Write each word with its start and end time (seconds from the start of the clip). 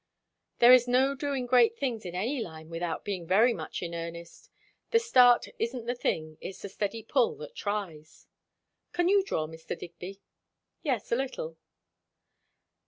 "There 0.57 0.73
is 0.73 0.87
no 0.87 1.13
doing 1.13 1.45
great 1.45 1.77
things 1.77 2.05
in 2.05 2.15
any 2.15 2.41
line 2.41 2.71
without 2.71 3.05
being 3.05 3.27
very 3.27 3.53
much 3.53 3.83
in 3.83 3.93
earnest. 3.93 4.49
The 4.89 4.97
start 4.97 5.45
isn't 5.59 5.85
the 5.85 5.93
thing; 5.93 6.39
it 6.41 6.47
is 6.49 6.61
the 6.63 6.69
steady 6.69 7.03
pull 7.03 7.35
that 7.35 7.53
tries." 7.53 8.25
"Can 8.93 9.09
you 9.09 9.23
draw, 9.23 9.45
Mr. 9.45 9.77
Digby?" 9.77 10.19
"Yes, 10.81 11.11
a 11.11 11.15
little." 11.15 11.55